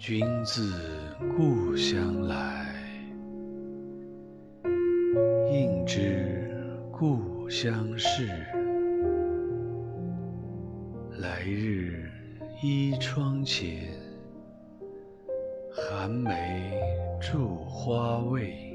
[0.00, 0.72] 君自
[1.36, 2.72] 故乡来，
[5.50, 6.48] 应知
[6.92, 8.28] 故乡事。
[11.18, 12.08] 来日
[12.62, 13.88] 依窗前，
[15.72, 16.80] 寒梅
[17.20, 18.67] 著花未。